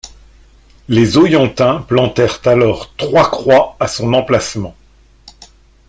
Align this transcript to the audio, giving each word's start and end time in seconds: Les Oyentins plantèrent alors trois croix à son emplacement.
Les 0.89 1.15
Oyentins 1.19 1.81
plantèrent 1.83 2.41
alors 2.45 2.91
trois 2.95 3.29
croix 3.29 3.75
à 3.79 3.87
son 3.87 4.15
emplacement. 4.15 4.75